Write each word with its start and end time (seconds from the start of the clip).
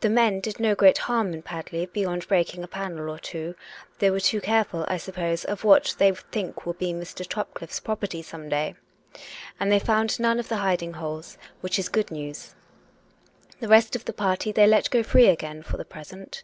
The 0.00 0.10
men 0.10 0.40
did 0.40 0.60
no 0.60 0.74
great 0.74 0.98
harm 0.98 1.32
in 1.32 1.40
Padley 1.40 1.86
beyond 1.86 2.28
breaking 2.28 2.62
a 2.62 2.68
panel 2.68 3.08
or 3.08 3.18
two: 3.18 3.54
they 3.98 4.10
were 4.10 4.20
too 4.20 4.42
careful, 4.42 4.84
I 4.88 4.98
suppose, 4.98 5.42
of 5.46 5.64
what 5.64 5.94
they 5.96 6.12
think 6.12 6.66
will 6.66 6.74
be 6.74 6.92
Mr. 6.92 7.26
Topcliffe's 7.26 7.80
property 7.80 8.20
some 8.20 8.50
day! 8.50 8.74
And 9.58 9.72
they 9.72 9.78
found 9.78 10.20
none 10.20 10.38
of 10.38 10.50
the 10.50 10.58
hiding 10.58 10.92
holes, 10.92 11.38
which 11.62 11.78
is 11.78 11.88
good 11.88 12.10
news. 12.10 12.54
The 13.60 13.68
rest 13.68 13.96
of 13.96 14.04
the 14.04 14.12
party 14.12 14.52
they 14.52 14.66
let 14.66 14.90
go 14.90 15.02
free 15.02 15.28
again 15.28 15.62
for 15.62 15.78
the 15.78 15.84
present. 15.86 16.42